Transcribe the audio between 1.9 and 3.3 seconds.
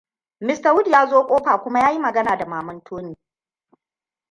magana da maman Tony.